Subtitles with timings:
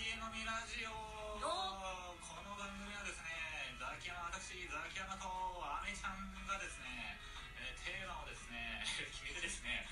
[0.00, 0.96] 家飲みラジオ
[1.36, 3.36] この番組はですね
[3.76, 7.20] ザキヤマ私ザキヤマとアメちゃんがですね、
[7.60, 9.84] えー、テーマをですね決めてですね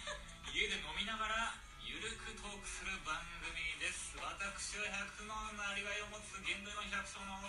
[0.49, 1.53] 家で飲みながら
[1.85, 7.45] ゆるくトークする番組です私は百万のなりわいを持つ現代の百姓の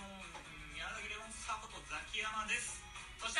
[0.75, 2.83] 宮崎レモンサコとザキヤマです
[3.23, 3.39] そし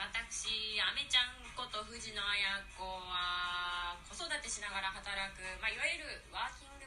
[0.00, 6.77] 私アメちゃんこと藤野綾子は子育てしながら働く、まあ、いわゆるワーキング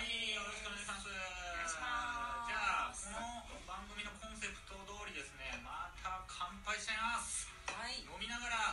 [0.00, 1.04] はいよろしくお願いします。
[1.04, 7.52] じゃあこの番組のコンセプト通りですねまた乾杯しちゃいます。
[7.68, 8.00] はい。
[8.08, 8.69] 飲みながら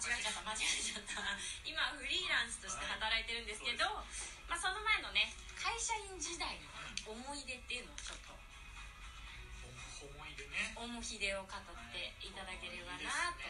[0.00, 1.20] 間違えちゃった間違えちゃった。
[1.60, 3.84] 今はフリーランスとして働いてるんですけど、
[4.48, 5.28] まあ、その前のね
[5.60, 6.56] 会社員時代
[7.04, 8.32] の思い出っていうのをちょっと
[10.00, 10.72] お思い出ね。
[10.72, 11.60] 思い出を語っ
[11.92, 13.44] ていただければなと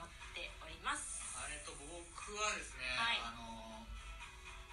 [0.00, 1.20] 思っております。
[1.52, 1.92] えっと僕
[2.40, 3.20] はですね、はい。
[3.20, 3.84] あの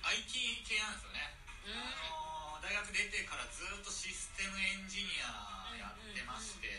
[0.07, 1.35] IT 系なんですよね、
[1.67, 1.83] うん。
[1.83, 6.71] あの大学出てからずっとシステムエンジニアやってまして、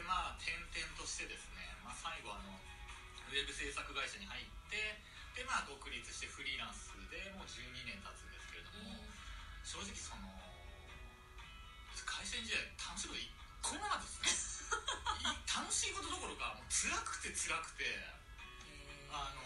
[0.00, 0.64] まあ転々
[0.96, 2.56] としてですね、まあ、最後あの
[3.32, 4.76] ウェブ制作会社に入って
[5.32, 9.00] でまあ独立してフリーランスでもう12年経つんですけれども、
[9.64, 10.28] 正直その
[12.04, 13.32] 会社員時代楽しいこと一
[13.64, 14.76] 個もなかったですね。
[15.24, 17.88] い楽しいことどころかもう辛くて辛くて
[19.08, 19.40] あの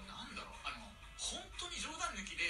[0.00, 0.88] ー、なんだろうあの
[1.20, 2.48] 本当に冗談抜きで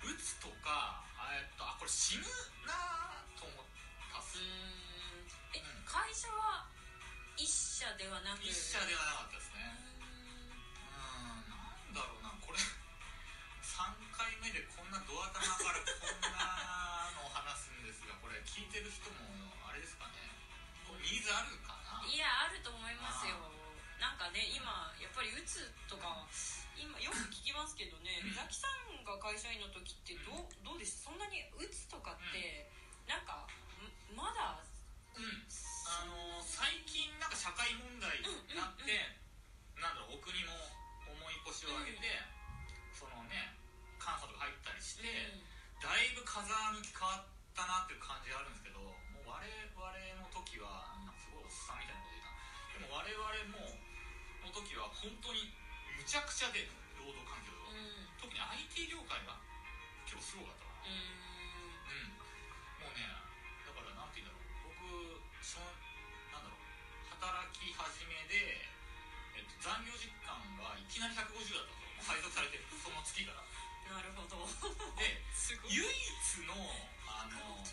[0.00, 1.04] 打つとか
[1.36, 2.24] えっとあこれ死ぬ
[2.64, 3.64] なと思っ
[4.08, 4.40] たっす。
[4.40, 5.20] うん。
[5.52, 5.84] えうん。
[5.84, 6.64] 会社は
[7.36, 7.44] 一
[7.74, 8.46] 社ではなく。
[8.46, 9.66] 一社ではなかったですうね。
[9.66, 9.74] ん
[10.94, 12.58] うんなんだろうなこれ。
[12.62, 13.82] 3
[14.14, 19.18] 回目でこんなドア玉からこんなのを話すんですがこれ聞いてる人も
[19.66, 20.22] あれですかね。
[21.02, 22.06] ニーズあるかな？
[22.06, 23.34] いやあると思いますよ。
[23.98, 26.30] なんかね今やっぱりうつとか
[26.78, 28.38] 今よく聞きますけどねうん。
[28.38, 32.70] ザキさんが会社員の時ってどうどうですそんなにうつとかって
[33.10, 34.62] なんかんまだ
[37.44, 38.88] 社会問題になって、
[39.76, 40.56] なんだろうお国も
[41.12, 42.08] 重い腰を上げて、
[42.96, 43.52] そのね
[44.00, 45.04] 監査とか入ったりして、
[45.76, 49.44] だいぶ風向き変わったなっていう感じがあるんですけどもう我々
[49.76, 53.76] の時はすごいおっさんみたいなこと言うなでも我々も
[54.40, 55.52] の時は本当に
[56.00, 56.64] むちゃくちゃで
[56.96, 57.76] 労働環境が、
[58.24, 59.36] 特に IT 業界が
[60.08, 60.96] 結構すごかったうん。
[61.92, 62.88] うん。
[62.88, 63.04] もうね
[63.68, 64.72] だからなんて言うんだろう。
[64.72, 65.20] 僕
[67.64, 68.60] 働き始めで、
[69.32, 71.24] えっと、残業時間がいきなり150
[71.56, 71.96] だったんですよ。
[71.96, 72.68] もう配属されてる。
[72.76, 73.40] その月から。
[73.88, 74.44] なるほど。
[75.00, 75.80] ですごい。
[75.80, 76.52] 唯一の
[77.08, 77.64] あの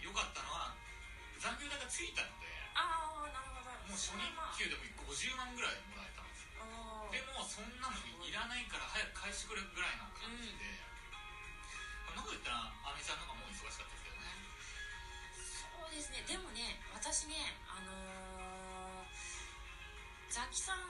[0.00, 0.72] 良かったのは
[1.36, 3.68] 残業代がついたのでああなるほど。
[3.84, 6.64] もう初日給でも50万ぐらいもらえたんですよ。
[7.12, 10.64] でもそんなのいらないから早く返してくれぐらいの感じで、
[12.08, 14.24] こんなこと言ったらアメちゃんとかもう忙しかったですけどね。
[15.36, 16.24] そうですね。
[16.24, 18.33] でもね私ねあのー
[20.34, 20.82] ザキさん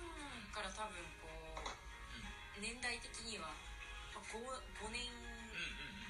[0.57, 1.29] から多分こ
[1.61, 1.69] う
[2.65, 3.53] 年代的には
[4.17, 6.09] まあ 5, 5年うんうんう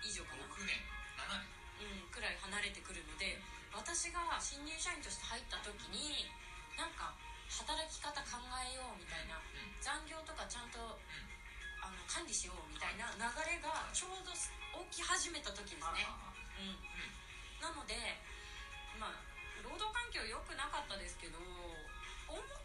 [0.00, 0.08] ん。
[0.08, 0.80] 以上かな、6年。
[1.20, 2.08] 7年。
[2.08, 3.36] うん、くらい離れてくるので
[3.76, 6.32] 私が新入社員として入った時に
[6.80, 7.12] なんか
[7.52, 9.76] 働き方考えようみたいなうん。
[9.76, 10.80] 残業とかちゃんと
[11.84, 13.20] あの管理しようみたいな流
[13.52, 14.32] れがちょうど
[14.88, 16.80] 起き始めた時ですね、あうん、う
[17.60, 18.16] なので
[18.96, 19.20] まあ
[19.60, 21.36] 労働環境良くなかったですけど
[22.32, 22.61] 思っ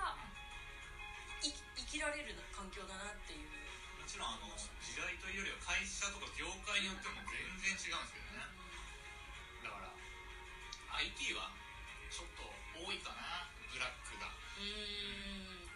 [0.00, 3.60] てたよりはい生きられる環境だなっていうん
[4.00, 8.48] もちろんあの時代というよりは会社とか業界によっても全然違うんですけどね。
[9.62, 9.92] だから
[11.04, 11.52] IT は
[12.08, 12.42] ちょっと
[12.74, 13.46] 多いかな。
[13.70, 15.68] ブラックがうーん。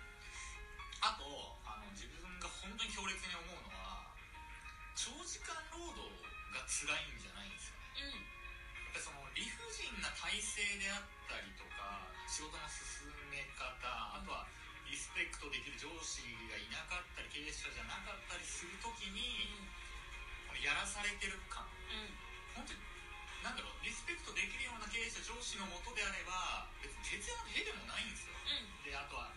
[0.99, 1.23] あと
[1.63, 4.11] あの自分が本当に強烈に思うのは
[4.99, 6.03] 長時間労働
[6.51, 8.19] が辛いんじゃないんですよね。
[8.19, 8.99] うん。
[8.99, 11.14] やっぱりその理不尽な体制であっ
[15.25, 16.21] リスペクトできる上司
[16.53, 19.49] がいなかったり経営者じゃなかったりするときに
[20.45, 21.65] このやらされてる感。
[21.65, 22.13] うん。
[22.53, 22.85] 本当に
[23.41, 28.37] なんだろうリスペクトできるような経営者上司のもとであれば別に徹夜の屁でもないんですよ。
[28.37, 28.85] うん。
[28.85, 29.33] であとは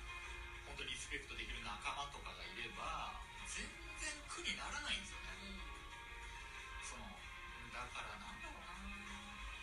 [0.68, 3.16] 本当にリスペクトできる仲間とかがいれば
[3.48, 5.40] 全然苦にならないんですよね。
[6.84, 7.08] その
[7.72, 8.76] だからなんだろうな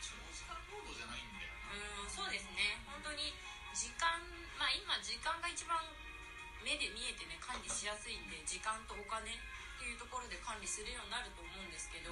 [0.01, 2.09] 長時間労働じゃないんだよな。
[2.09, 2.81] うんそうですね。
[2.89, 3.37] 本当に
[3.77, 4.25] 時間
[4.57, 5.77] まあ今時間が一番
[6.65, 9.37] 目で見えてね管理しやすいんで時間とお金っ
[9.77, 12.09] ていうところで管理するようになると思うんですけど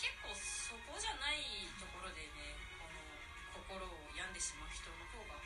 [0.00, 2.96] 結構そこじゃないところでねこの
[3.60, 5.36] 心を病んでしまう人の方が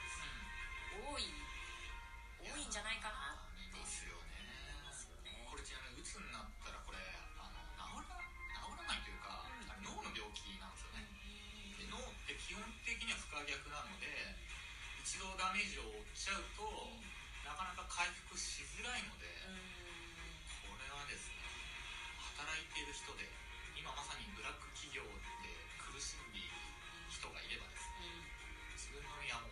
[1.02, 3.74] 多い、うん、多いんじゃないかなって。
[3.74, 4.38] ますよね、
[5.26, 7.02] ね、これちなみにうつになったらこれ
[7.42, 11.10] あの治ら治らないというか、うん、脳の病気なんですよね、
[11.80, 14.06] で脳って基本的には不可逆なので
[15.02, 16.62] 一度ダメージを負っちゃうと、
[17.92, 19.28] 回復しづらいので
[20.64, 21.44] これはですね
[22.40, 23.28] 働いている人で
[23.76, 25.04] 今まさにブラック企業
[25.44, 26.56] で苦しんでいる
[27.12, 28.08] 人がいればですね
[28.80, 29.51] 自分の身はも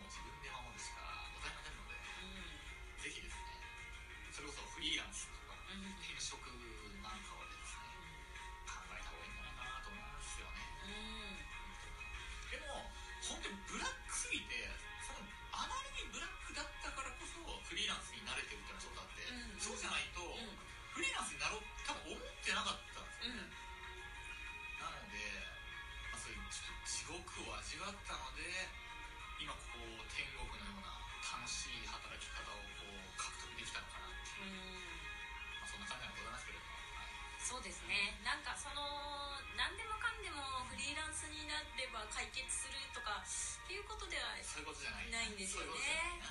[45.51, 46.23] ですよね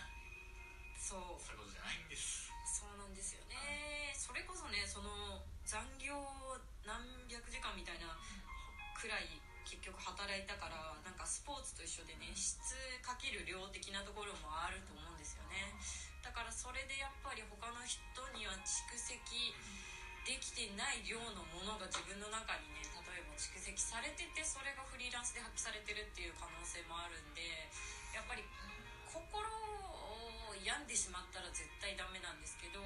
[0.97, 2.49] そうそういうことじゃないんです。
[2.65, 4.15] そうなんですよね。
[4.15, 6.15] それこそねその残業
[6.87, 8.15] 何百時間みたいな
[8.95, 9.27] くらい
[9.67, 12.57] 結局働いたからなんかスポーツと一緒でね質
[13.03, 15.75] かける量的なところもあると思うんですよね。
[16.23, 17.99] だからそれでやっぱり他の人
[18.33, 19.19] には蓄積
[20.25, 27.43] できてない量のものが自分の中にね例えば蓄積されててそれがフリーランスで発揮されてるっていう可能性もあるんで
[28.15, 28.47] やっぱり
[29.21, 32.81] 心を病んでしまったら絶対ダメなんですけど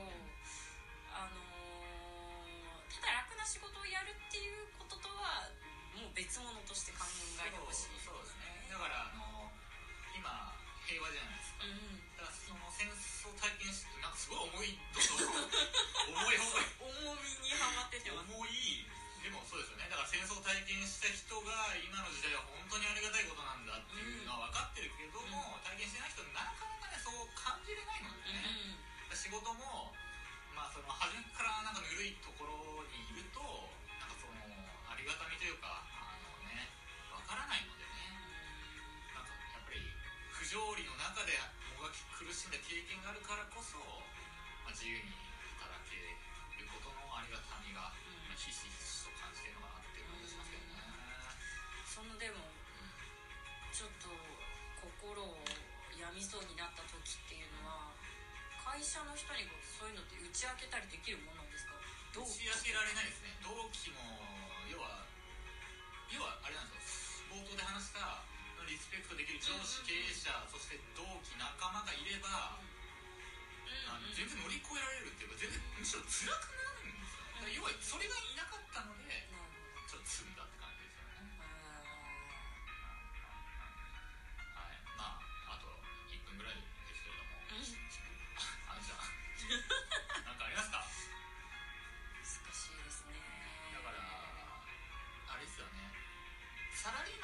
[20.85, 28.77] した人が今の時代は本当にありがたいことなんだっていうのは分かってるけども、体験してない人なかなかねそう感じれないのでね、
[29.17, 29.97] 仕事も
[30.53, 33.41] まあその初めからなんかぬるいところにいると
[33.97, 34.37] なんかその
[34.89, 36.69] ありがたみというかあのね
[37.09, 39.17] 分からないのでね。
[39.17, 39.81] なんかやっぱり
[40.37, 41.33] 不条理の中で
[41.81, 45.17] もがき苦しんだ経験があるからこそ、まあ、自由に
[45.57, 47.89] 働けることのありがたみが、
[48.37, 49.84] ひしひしと感じてるのかな
[51.94, 52.43] そのでも
[53.70, 54.11] ちょっと
[54.82, 55.38] 心を
[55.94, 57.94] 病みそうになった時っていうのは
[58.58, 61.79] 会社の人にこうそういうのって打ち明けたりできるものなんですか？
[62.19, 63.38] 打ち明けられないですね。
[63.46, 64.02] 同期も
[64.67, 65.06] 要は
[66.11, 67.38] 要はあれなんですよ。
[67.38, 68.26] 冒頭で話した
[68.66, 72.59] リスペクトできる上司経営者そして同期仲間がいれば、
[74.19, 76.63] 全然乗り越えられるっていうか全然むしろ辛くなる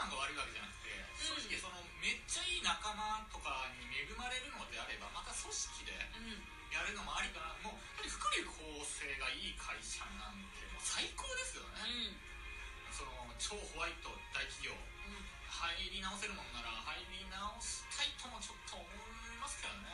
[0.00, 0.88] マンが悪いわけじゃなくて
[1.20, 6.40] 正直そのめっちゃいい仲間とかに恵まれるのであればまた組織でうん。
[6.72, 7.50] やるのもありかな。
[7.66, 12.94] もうやっぱり福利厚生がいい会社なんてもう最高ですよね、うん。
[12.94, 13.10] その
[13.42, 15.20] 超ホワイト大企業うん。
[15.50, 19.90] 入り直せるもんなら入り直したいともちょっと思いますけどね。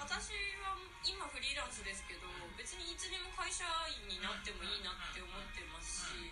[0.00, 0.32] 私
[0.64, 6.28] は今フリーランスですけど別にいつでも会社員になってもいいなって思ってますし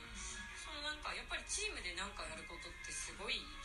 [0.56, 2.63] そのなんかやっぱりチームで何かやることっ
[3.16, 3.22] て
[3.62, 3.63] す